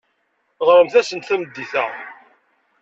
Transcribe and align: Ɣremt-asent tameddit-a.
Ɣremt-asent 0.67 1.27
tameddit-a. 1.27 1.85